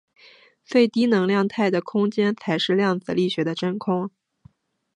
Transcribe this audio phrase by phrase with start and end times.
[0.65, 4.09] 最低能量态的空间才是量子力学的真空。